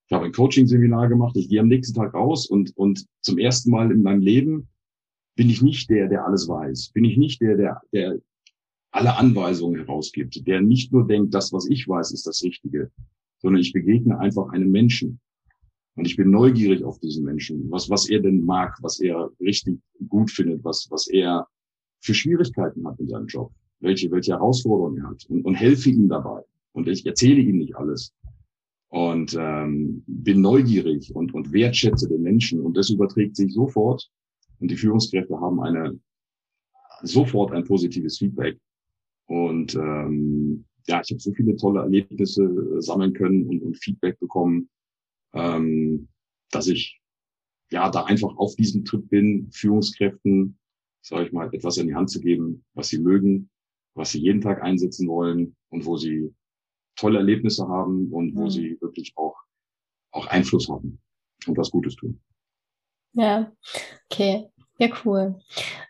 [0.08, 3.71] ich habe ein Coaching-Seminar gemacht, ich gehe am nächsten Tag raus und, und zum ersten
[3.71, 4.67] Mal in meinem Leben
[5.36, 8.19] bin ich nicht der, der alles weiß, bin ich nicht der, der, der
[8.91, 12.91] alle Anweisungen herausgibt, der nicht nur denkt, das, was ich weiß, ist das Richtige,
[13.39, 15.21] sondern ich begegne einfach einem Menschen.
[15.95, 19.80] Und ich bin neugierig auf diesen Menschen, was, was er denn mag, was er richtig
[20.10, 21.47] gut findet, was, was er
[22.01, 26.09] für Schwierigkeiten hat in seinem Job, welche, welche Herausforderungen er hat und, und helfe ihm
[26.09, 26.43] dabei.
[26.73, 28.13] Und ich erzähle ihm nicht alles.
[28.89, 32.59] Und ähm, bin neugierig und, und wertschätze den Menschen.
[32.59, 34.09] Und das überträgt sich sofort.
[34.59, 35.97] Und die Führungskräfte haben eine
[37.03, 38.59] sofort ein positives Feedback.
[39.27, 44.19] Und ähm, ja, ich habe so viele tolle Erlebnisse äh, sammeln können und, und Feedback
[44.19, 44.69] bekommen
[45.33, 46.07] ähm,
[46.51, 46.99] dass ich
[47.69, 50.57] ja da einfach auf diesem Trip bin, Führungskräften,
[51.01, 53.49] sage ich mal, etwas in die Hand zu geben, was sie mögen,
[53.93, 56.33] was sie jeden Tag einsetzen wollen und wo sie
[56.95, 58.49] tolle Erlebnisse haben und wo mhm.
[58.49, 59.35] sie wirklich auch,
[60.11, 60.99] auch Einfluss haben
[61.47, 62.21] und was Gutes tun.
[63.13, 63.51] Ja,
[64.09, 64.47] okay.
[64.77, 65.39] Ja, cool.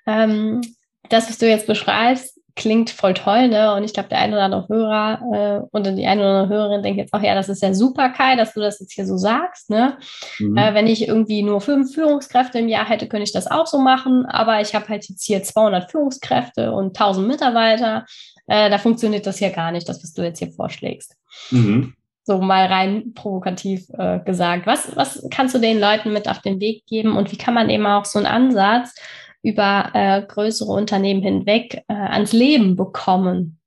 [0.06, 0.62] Ähm,
[1.10, 3.74] das, was du jetzt beschreibst, klingt voll toll, ne?
[3.74, 6.84] Und ich glaube, der eine oder andere Hörer äh, und die eine oder andere Hörerin
[6.84, 9.18] denkt jetzt auch, ja, das ist ja super, Kai, dass du das jetzt hier so
[9.18, 9.98] sagst, ne?
[10.40, 10.58] Mhm.
[10.58, 13.80] Äh, wenn ich irgendwie nur fünf Führungskräfte im Jahr hätte, könnte ich das auch so
[13.80, 18.06] machen, aber ich habe halt jetzt hier 200 Führungskräfte und 1000 Mitarbeiter.
[18.48, 21.16] Äh, da funktioniert das ja gar nicht, das, was du jetzt hier vorschlägst.
[21.52, 21.94] Mhm.
[22.24, 24.68] So mal rein provokativ äh, gesagt.
[24.68, 27.70] Was, was kannst du den Leuten mit auf den Weg geben und wie kann man
[27.70, 28.94] eben auch so einen Ansatz
[29.44, 33.60] über äh, größere Unternehmen hinweg äh, ans Leben bekommen?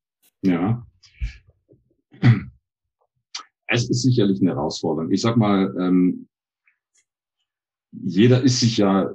[0.43, 0.87] Ja.
[3.67, 5.11] Es ist sicherlich eine Herausforderung.
[5.11, 6.29] Ich sag mal, ähm,
[7.91, 9.11] jeder ist sich ja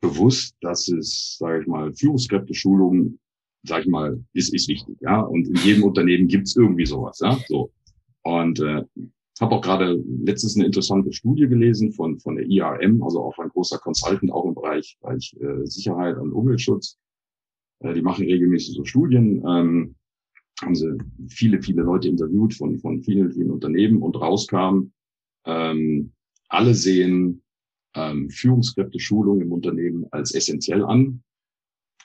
[0.00, 3.18] bewusst, dass es, sage ich mal, Führungskräfteschulung,
[3.62, 5.20] sage ich mal, ist, ist wichtig, ja.
[5.20, 7.38] Und in jedem Unternehmen gibt's irgendwie sowas, ja.
[7.48, 7.70] So.
[8.22, 8.84] Und äh,
[9.40, 13.48] habe auch gerade letztens eine interessante Studie gelesen von, von der IRM, also auch ein
[13.48, 16.98] großer Consultant, auch im Bereich, Bereich äh, Sicherheit und Umweltschutz.
[17.80, 19.94] Äh, die machen regelmäßig so Studien, ähm,
[20.62, 20.98] haben sie
[21.28, 24.92] viele, viele Leute interviewt von, von vielen, vielen Unternehmen und rauskam,
[25.46, 26.12] ähm,
[26.48, 27.42] alle sehen
[27.94, 31.22] ähm, Führungskräfte-Schulung im Unternehmen als essentiell an,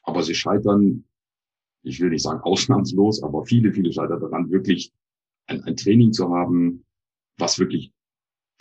[0.03, 1.03] aber sie scheitern,
[1.83, 4.93] ich will nicht sagen ausnahmslos, aber viele, viele scheitern daran, wirklich
[5.47, 6.84] ein, ein Training zu haben,
[7.37, 7.91] was wirklich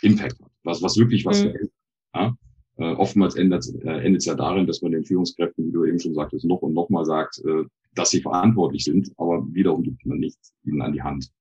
[0.01, 1.43] Impact hat, was, was wirklich was mhm.
[1.43, 1.73] verändert.
[2.15, 2.37] Ja?
[2.77, 5.99] Äh, oftmals endet äh, endet es ja darin, dass man den Führungskräften, wie du eben
[5.99, 10.05] schon sagtest, noch und noch mal sagt, äh, dass sie verantwortlich sind, aber wiederum gibt
[10.05, 11.31] man nicht ihnen an die Hand.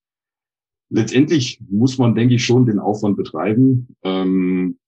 [0.90, 4.79] Letztendlich muss man, denke ich, schon den Aufwand betreiben, ähm,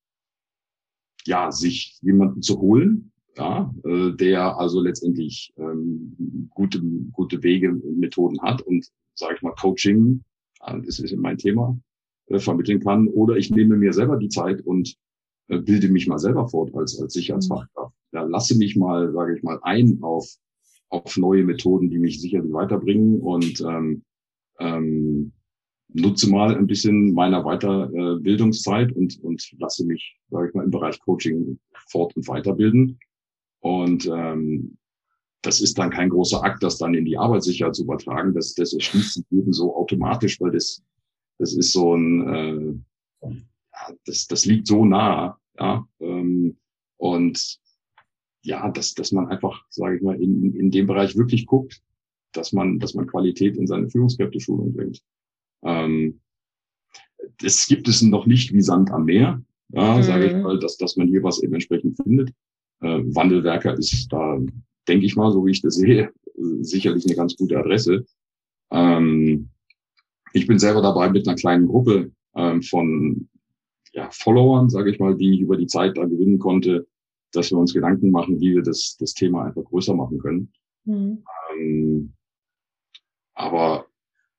[1.27, 6.81] ja, sich jemanden zu holen, ja, äh, der also letztendlich ähm, gute,
[7.11, 10.23] gute Wege, Methoden hat und, sage ich mal, Coaching,
[10.61, 11.77] äh, das ist mein Thema,
[12.29, 13.09] äh, vermitteln kann.
[13.09, 14.97] Oder ich nehme mir selber die Zeit und
[15.49, 17.95] äh, bilde mich mal selber fort als, als Sicherheitsfachkraft.
[18.13, 20.29] Ja, lasse mich mal, sage ich mal, ein auf,
[20.89, 24.03] auf neue Methoden, die mich sicherlich weiterbringen und ähm,
[24.59, 25.33] ähm,
[25.89, 31.01] nutze mal ein bisschen meiner Weiterbildungszeit und, und lasse mich, sage ich mal, im Bereich
[31.01, 31.59] Coaching
[31.89, 32.99] fort- und weiterbilden.
[33.61, 34.77] Und ähm,
[35.43, 38.35] das ist dann kein großer Akt, das dann in die Arbeitssicherheit zu übertragen.
[38.35, 40.83] Das, das erschließt sich eben so automatisch, weil das,
[41.39, 42.81] das ist so ein,
[43.23, 43.37] äh,
[44.05, 45.87] das, das liegt so nah, ja.
[46.01, 46.57] Ähm,
[46.99, 47.59] und
[48.43, 51.83] ja, dass, dass man einfach, sage ich mal, in, in dem Bereich wirklich guckt,
[52.33, 55.03] dass man, dass man Qualität in seine Führungskräfteschulung bringt.
[55.63, 56.21] Ähm,
[57.39, 60.03] das gibt es noch nicht wie Sand am Meer, ja, mhm.
[60.03, 62.31] sage ich mal, dass, dass man hier was eben entsprechend findet.
[62.81, 64.39] Äh, Wandelwerker ist da,
[64.87, 66.13] denke ich mal, so wie ich das sehe,
[66.61, 68.07] sicherlich eine ganz gute Adresse.
[68.71, 69.49] Ähm,
[70.37, 73.29] ich bin selber dabei mit einer kleinen Gruppe ähm, von
[73.93, 76.87] ja, Followern, sage ich mal, die ich über die Zeit da gewinnen konnte,
[77.33, 80.53] dass wir uns Gedanken machen, wie wir das, das Thema einfach größer machen können.
[80.85, 81.25] Mhm.
[81.55, 82.13] Ähm,
[83.35, 83.87] aber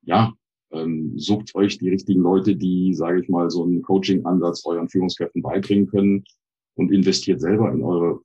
[0.03, 0.33] ja,
[0.71, 5.41] ähm, sucht euch die richtigen Leute, die, sage ich mal, so einen Coaching-Ansatz euren Führungskräften
[5.41, 6.23] beibringen können
[6.75, 8.21] und investiert selber in eure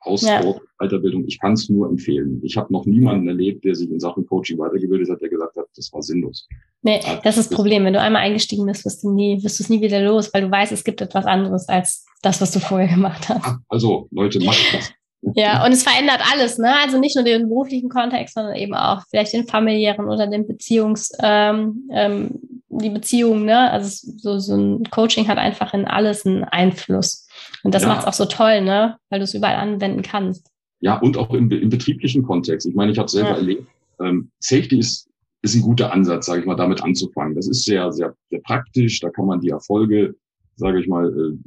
[0.00, 0.42] Aus- ja.
[0.78, 1.24] Weiterbildung.
[1.26, 2.40] Ich kann es nur empfehlen.
[2.42, 5.66] Ich habe noch niemanden erlebt, der sich in Sachen Coaching weitergebildet hat, der gesagt hat,
[5.76, 6.48] das war sinnlos.
[6.82, 7.84] Nee, das ist das Problem.
[7.84, 10.42] Wenn du einmal eingestiegen bist, wirst du nie, wirst du es nie wieder los, weil
[10.42, 13.58] du weißt, es gibt etwas anderes als das, was du vorher gemacht hast.
[13.68, 14.90] Also, Leute, macht das.
[15.34, 16.74] Ja, und es verändert alles, ne?
[16.82, 21.12] Also nicht nur den beruflichen Kontext, sondern eben auch vielleicht den familiären oder den Beziehungs,
[21.22, 23.70] ähm, ähm, die Beziehung, ne?
[23.70, 27.26] Also so, so ein Coaching hat einfach in alles einen Einfluss.
[27.64, 27.88] Und das ja.
[27.88, 28.96] macht es auch so toll, ne?
[29.10, 30.50] Weil du es überall anwenden kannst.
[30.80, 32.66] Ja, und auch im, im betrieblichen Kontext.
[32.66, 33.36] Ich meine, ich habe selber ja.
[33.36, 33.66] erlebt,
[34.00, 35.08] ähm, Safety ist,
[35.42, 37.34] ist ein guter Ansatz, sage ich mal, damit anzufangen.
[37.34, 39.00] Das ist sehr, sehr, sehr praktisch.
[39.00, 40.14] Da kann man die Erfolge,
[40.56, 41.38] sage ich mal, äh,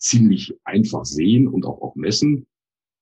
[0.00, 2.46] ziemlich einfach sehen und auch, auch messen.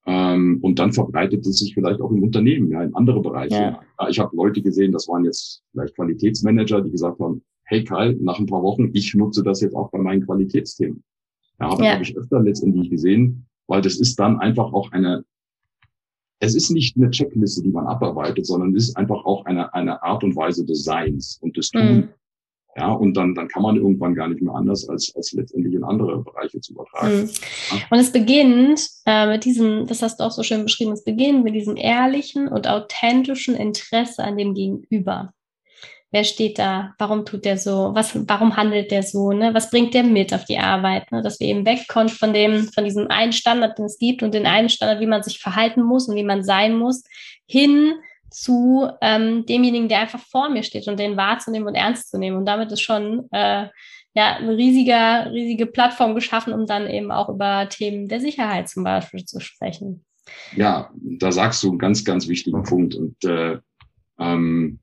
[0.07, 3.55] Ähm, und dann verbreitet es sich vielleicht auch im Unternehmen, ja, in andere Bereiche.
[3.55, 4.09] Ja.
[4.09, 8.39] Ich habe Leute gesehen, das waren jetzt vielleicht Qualitätsmanager, die gesagt haben, hey Karl, nach
[8.39, 11.03] ein paar Wochen, ich nutze das jetzt auch bei meinen Qualitätsthemen.
[11.59, 12.01] Ja, habe ja.
[12.01, 15.25] ich öfter letztendlich gesehen, weil das ist dann einfach auch eine,
[16.39, 20.03] es ist nicht eine Checkliste, die man abarbeitet, sondern es ist einfach auch eine, eine
[20.03, 21.97] Art und Weise des Seins und des Tun.
[21.97, 22.09] Mhm.
[22.77, 25.83] Ja, und dann, dann kann man irgendwann gar nicht mehr anders, als, als letztendlich in
[25.83, 27.23] andere Bereiche zu übertragen.
[27.23, 27.31] Mhm.
[27.71, 27.77] Ja.
[27.91, 31.43] Und es beginnt äh, mit diesem, das hast du auch so schön beschrieben, es beginnt
[31.43, 35.33] mit diesem ehrlichen und authentischen Interesse an dem Gegenüber.
[36.13, 36.95] Wer steht da?
[36.99, 37.91] Warum tut der so?
[37.95, 39.33] Was, warum handelt der so?
[39.33, 39.53] Ne?
[39.55, 41.11] Was bringt der mit auf die Arbeit?
[41.11, 41.21] Ne?
[41.23, 44.47] Dass wir eben wegkommen von dem, von diesem einen Standard, den es gibt und den
[44.47, 47.03] einen Standard, wie man sich verhalten muss und wie man sein muss,
[47.47, 47.95] hin
[48.31, 52.37] zu ähm, demjenigen, der einfach vor mir steht und den wahrzunehmen und ernst zu nehmen.
[52.37, 53.69] Und damit ist schon äh,
[54.15, 58.85] ja eine riesige, riesige Plattform geschaffen, um dann eben auch über Themen der Sicherheit zum
[58.85, 60.05] Beispiel zu sprechen.
[60.57, 62.95] Ja, da sagst du einen ganz, ganz wichtigen Punkt.
[62.95, 63.59] Und äh,
[64.19, 64.81] ähm,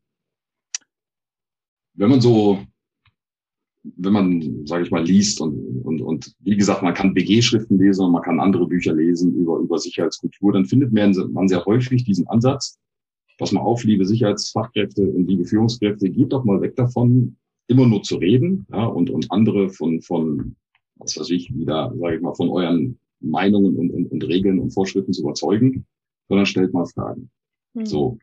[1.95, 2.60] wenn man so,
[3.84, 8.06] wenn man, sage ich mal, liest und, und, und wie gesagt, man kann BG-Schriften lesen
[8.06, 12.27] und man kann andere Bücher lesen über, über Sicherheitskultur, dann findet man sehr häufig diesen
[12.27, 12.79] Ansatz,
[13.38, 17.36] pass mal auf, liebe Sicherheitsfachkräfte und liebe Führungskräfte, geht doch mal weg davon,
[17.67, 20.56] immer nur zu reden ja, und, und andere von, von,
[20.96, 24.72] was weiß ich, wieder, sage ich mal, von euren Meinungen und, und, und Regeln und
[24.72, 25.86] Vorschriften zu überzeugen,
[26.28, 27.30] sondern stellt mal Fragen.
[27.74, 27.86] Mhm.
[27.86, 28.17] So.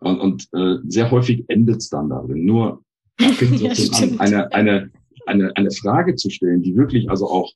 [0.00, 2.44] Und, und äh, sehr häufig endet es dann darin.
[2.44, 2.82] Nur
[3.18, 4.90] da ja, an, eine, eine,
[5.26, 7.52] eine, eine Frage zu stellen, die wirklich also auch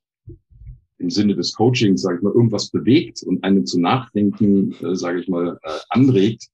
[0.99, 5.21] im Sinne des Coachings, sage ich mal, irgendwas bewegt und einen zu nachdenken, äh, sage
[5.21, 6.49] ich mal, äh, anregt,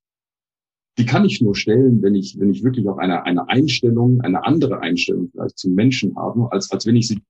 [0.98, 4.44] die kann ich nur stellen, wenn ich, wenn ich wirklich auch eine, eine Einstellung, eine
[4.44, 7.20] andere Einstellung vielleicht zum Menschen habe, als, als wenn ich sie,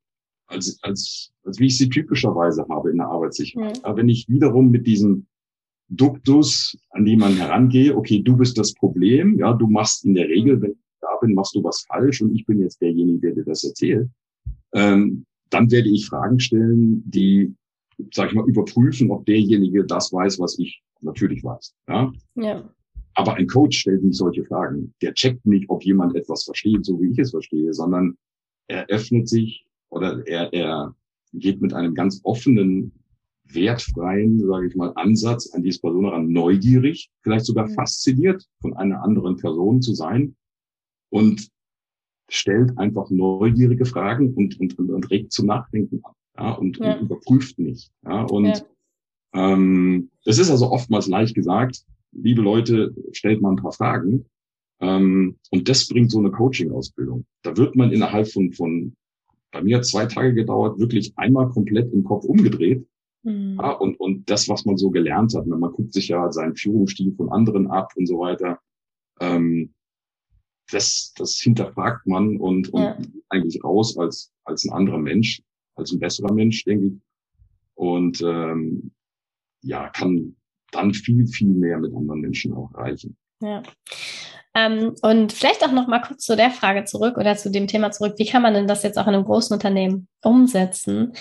[0.46, 3.79] als, als, als wie ich sie typischerweise habe in der Arbeitssicherheit.
[3.79, 3.85] Mhm.
[3.85, 5.27] Aber wenn ich wiederum mit diesem
[5.88, 10.61] Duktus, an man herangehe, okay, du bist das Problem, ja, du machst in der Regel,
[10.61, 13.44] wenn ich da bin, machst du was falsch und ich bin jetzt derjenige, der dir
[13.44, 14.09] das erzählt,
[14.75, 17.55] ähm, dann werde ich Fragen stellen, die,
[18.12, 21.75] sag ich mal, überprüfen, ob derjenige das weiß, was ich natürlich weiß.
[21.88, 22.12] Ja.
[22.37, 22.64] ja.
[23.14, 24.94] Aber ein Coach stellt nicht solche Fragen.
[25.03, 28.16] Der checkt nicht, ob jemand etwas versteht, so wie ich es verstehe, sondern
[28.68, 30.94] er öffnet sich oder er, er
[31.33, 32.92] geht mit einem ganz offenen,
[33.55, 37.75] wertfreien, sage ich mal, Ansatz an diese Person heran, neugierig, vielleicht sogar mhm.
[37.75, 40.35] fasziniert von einer anderen Person zu sein
[41.11, 41.48] und
[42.29, 46.94] stellt einfach neugierige Fragen und, und, und, und regt zum Nachdenken an ja, und, ja.
[46.94, 47.90] und überprüft nicht.
[48.05, 48.62] Ja, und ja.
[49.35, 54.27] Ähm, das ist also oftmals leicht gesagt, liebe Leute, stellt mal ein paar Fragen.
[54.81, 57.25] Ähm, und das bringt so eine Coaching-Ausbildung.
[57.42, 58.94] Da wird man innerhalb von, von,
[59.51, 62.87] bei mir hat zwei Tage gedauert, wirklich einmal komplett im Kopf umgedreht.
[63.22, 63.59] Mhm.
[63.61, 67.14] Ja, und, und das, was man so gelernt hat, man guckt sich ja seinen Führungsstil
[67.14, 68.61] von anderen ab und so weiter.
[69.20, 69.72] Ähm,
[70.70, 72.98] das, das hinterfragt man und, und Ja.
[73.29, 75.42] eigentlich raus als, als ein anderer Mensch,
[75.77, 76.92] als ein besserer Mensch, denke ich.
[77.75, 78.90] Und ähm,
[79.62, 80.35] ja, kann
[80.72, 83.16] dann viel, viel mehr mit anderen Menschen auch erreichen.
[83.40, 83.62] Ja.
[84.54, 87.90] Ähm, und vielleicht auch noch mal kurz zu der Frage zurück oder zu dem Thema
[87.90, 88.14] zurück.
[88.18, 91.12] Wie kann man denn das jetzt auch in einem großen Unternehmen umsetzen?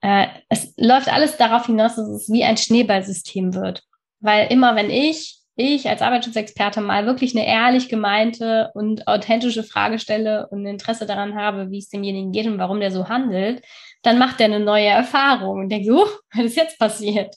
[0.00, 3.82] Äh, es läuft alles darauf hinaus, dass es wie ein Schneeballsystem wird.
[4.20, 9.98] Weil immer wenn ich, ich als Arbeitsschutzexperte mal wirklich eine ehrlich gemeinte und authentische Frage
[9.98, 13.62] stelle und Interesse daran habe, wie es demjenigen geht und warum der so handelt,
[14.02, 17.34] dann macht er eine neue Erfahrung und denkt, oh, was ist jetzt passiert?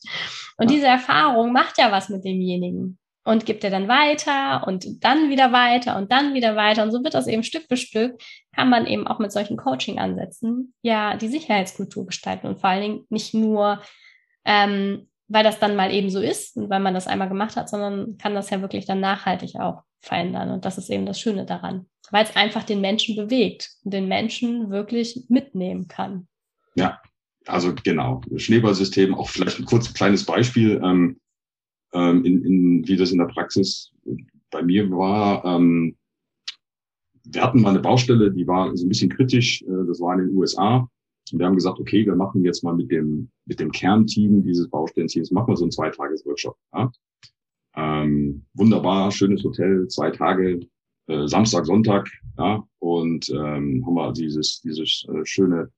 [0.57, 5.29] Und diese Erfahrung macht ja was mit demjenigen und gibt er dann weiter und dann
[5.29, 6.83] wieder weiter und dann wieder weiter.
[6.83, 8.21] Und so wird das eben Stück für Stück,
[8.53, 13.05] kann man eben auch mit solchen Coaching-Ansätzen ja die Sicherheitskultur gestalten und vor allen Dingen
[13.09, 13.81] nicht nur,
[14.45, 17.69] ähm, weil das dann mal eben so ist und weil man das einmal gemacht hat,
[17.69, 20.49] sondern kann das ja wirklich dann nachhaltig auch verändern.
[20.49, 24.07] Und das ist eben das Schöne daran, weil es einfach den Menschen bewegt und den
[24.07, 26.27] Menschen wirklich mitnehmen kann.
[27.45, 31.17] Also genau, Schneeballsystem, auch vielleicht ein kurz kleines Beispiel, ähm,
[31.93, 33.91] ähm, in, in, wie das in der Praxis
[34.51, 35.43] bei mir war.
[35.43, 35.95] Ähm,
[37.23, 40.27] wir hatten mal eine Baustelle, die war so ein bisschen kritisch, äh, das war in
[40.27, 40.87] den USA.
[41.31, 44.69] Und wir haben gesagt, okay, wir machen jetzt mal mit dem, mit dem Kernteam dieses
[44.69, 46.57] Baustellenteams, machen wir so einen Zweitages-Workshop.
[46.73, 46.91] Ja?
[47.75, 50.59] Ähm, wunderbar, schönes Hotel, zwei Tage,
[51.07, 55.71] äh, Samstag, Sonntag, ja, und ähm, haben wir dieses, dieses äh, schöne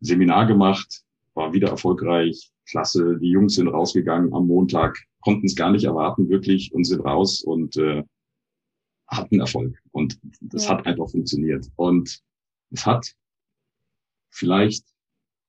[0.00, 1.02] Seminar gemacht,
[1.34, 3.18] war wieder erfolgreich, klasse.
[3.18, 7.42] Die Jungs sind rausgegangen am Montag, konnten es gar nicht erwarten, wirklich, und sind raus
[7.42, 8.04] und äh,
[9.08, 9.78] hatten Erfolg.
[9.92, 10.70] Und das Ja.
[10.70, 11.66] hat einfach funktioniert.
[11.76, 12.20] Und
[12.70, 13.14] es hat
[14.30, 14.84] vielleicht,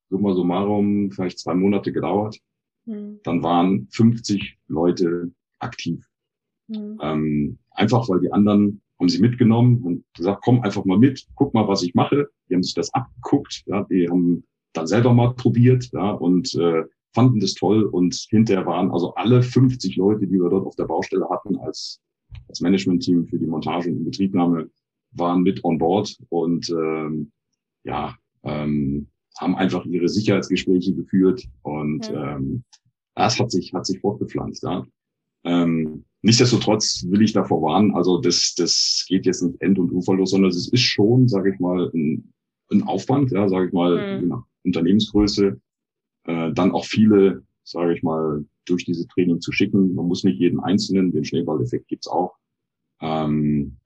[0.09, 2.38] summa summarum, vielleicht zwei Monate gedauert.
[2.85, 3.19] Mhm.
[3.23, 6.07] Dann waren 50 Leute aktiv.
[6.67, 6.99] Mhm.
[7.01, 11.53] Ähm, einfach weil die anderen haben sie mitgenommen und gesagt, komm einfach mal mit, guck
[11.53, 12.27] mal, was ich mache.
[12.49, 16.83] Die haben sich das abgeguckt, ja, die haben dann selber mal probiert, ja, und äh,
[17.13, 20.85] fanden das toll und hinterher waren also alle 50 Leute, die wir dort auf der
[20.85, 21.99] Baustelle hatten als,
[22.47, 24.69] als Management-Team für die Montage und Inbetriebnahme,
[25.13, 27.31] waren mit on board und ähm,
[27.83, 29.07] ja, ähm,
[29.39, 32.35] haben einfach ihre Sicherheitsgespräche geführt und Ja.
[32.35, 32.63] ähm,
[33.15, 34.85] das hat sich, hat sich fortgepflanzt, ja.
[35.43, 40.32] Ähm, nichtsdestotrotz will ich davor warnen, also das, das geht jetzt nicht end- und uferlos,
[40.32, 42.34] sondern es ist schon, sage ich mal, ein,
[42.71, 44.43] ein Aufwand, ja, sage ich mal, Mhm.
[44.65, 45.60] Unternehmensgröße,
[46.25, 49.95] äh, dann auch viele, sage ich mal, durch diese Training zu schicken.
[49.95, 52.36] Man muss nicht jeden Einzelnen, den Schneeballeffekt gibt's auch.
[53.01, 53.77] Ähm,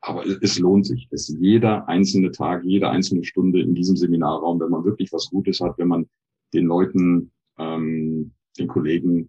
[0.00, 1.08] aber es, es lohnt sich.
[1.10, 5.60] Es jeder einzelne Tag, jede einzelne Stunde in diesem Seminarraum, wenn man wirklich was Gutes
[5.60, 6.08] hat, wenn man
[6.54, 9.28] den Leuten, ähm, den Kollegen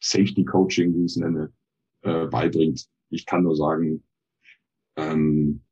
[0.00, 1.52] Safety Coaching, wie ich es nenne,
[2.06, 2.86] äh, beibringt.
[3.10, 4.02] Ich kann nur sagen,
[4.96, 5.62] ähm,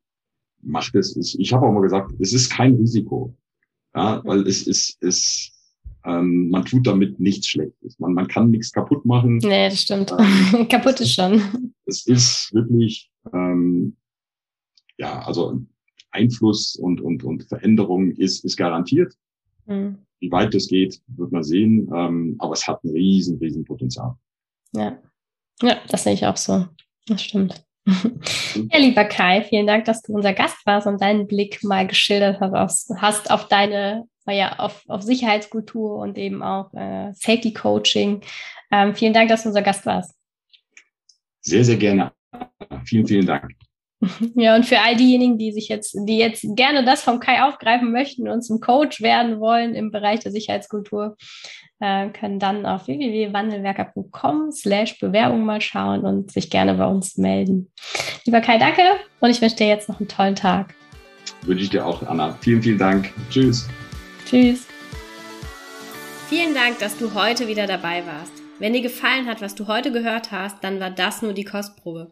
[0.61, 1.35] macht es.
[1.37, 3.35] Ich, habe auch mal gesagt, es ist kein Risiko,
[3.95, 5.51] ja, weil es ist, es,
[6.05, 7.99] ähm, man tut damit nichts Schlechtes.
[7.99, 9.37] Man, man kann nichts kaputt machen.
[9.37, 10.13] Nee, das stimmt.
[10.17, 11.73] Ähm, Kaputt ist schon.
[11.85, 13.95] es ist wirklich, ähm,
[14.97, 15.61] ja, also
[16.11, 19.13] Einfluss und, und, und Veränderung ist, ist garantiert.
[19.65, 19.97] Mhm.
[20.19, 21.89] Wie weit das geht, wird man sehen.
[21.93, 24.15] Ähm, aber es hat ein riesen, riesen Potenzial.
[24.73, 24.97] Ja.
[25.61, 26.67] Ja, das sehe ich auch so.
[27.07, 27.63] Das stimmt.
[28.71, 32.39] Ja, lieber Kai, vielen Dank, dass du unser Gast warst und deinen Blick mal geschildert
[32.39, 38.21] hast auf, hast auf deine, naja, auf, auf Sicherheitskultur und eben auch äh, Safety Coaching.
[38.71, 40.15] Ähm, vielen Dank, dass du unser Gast warst.
[41.41, 42.11] Sehr, sehr gerne.
[42.85, 43.51] Vielen, vielen Dank.
[44.35, 47.91] Ja, und für all diejenigen, die sich jetzt, die jetzt gerne das vom Kai aufgreifen
[47.91, 51.15] möchten und zum Coach werden wollen im Bereich der Sicherheitskultur,
[51.79, 57.71] äh, können dann auf www.wandelwerker.com slash Bewerbung mal schauen und sich gerne bei uns melden.
[58.25, 58.81] Lieber Kai, danke
[59.19, 60.73] und ich wünsche dir jetzt noch einen tollen Tag.
[61.43, 62.37] Wünsche ich dir auch, Anna.
[62.41, 63.11] Vielen, vielen Dank.
[63.29, 63.67] Tschüss.
[64.25, 64.67] Tschüss.
[66.27, 68.33] Vielen Dank, dass du heute wieder dabei warst.
[68.57, 72.11] Wenn dir gefallen hat, was du heute gehört hast, dann war das nur die Kostprobe.